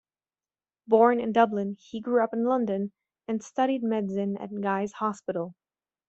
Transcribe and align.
Born 0.87 1.19
in 1.19 1.31
Dublin, 1.31 1.77
he 1.79 2.01
grew 2.01 2.23
up 2.23 2.33
in 2.33 2.43
London, 2.45 2.91
and 3.27 3.43
studied 3.43 3.83
medicine 3.83 4.35
at 4.37 4.49
Guy's 4.59 4.93
Hospital. 4.93 5.53